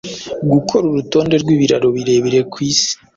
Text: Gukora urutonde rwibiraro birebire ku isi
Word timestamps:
Gukora 0.51 0.85
urutonde 0.87 1.33
rwibiraro 1.41 1.87
birebire 1.95 2.39
ku 2.51 2.57
isi 2.71 2.93